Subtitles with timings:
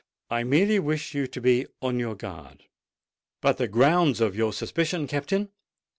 [0.31, 2.63] I merely wish you to be on your guard——"
[3.39, 5.49] "But the grounds of your suspicion, Captain?"